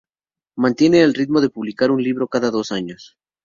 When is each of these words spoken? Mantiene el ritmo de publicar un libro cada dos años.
Mantiene 0.57 1.03
el 1.03 1.13
ritmo 1.13 1.41
de 1.41 1.51
publicar 1.51 1.91
un 1.91 2.01
libro 2.01 2.27
cada 2.27 2.49
dos 2.49 2.71
años. 2.71 3.19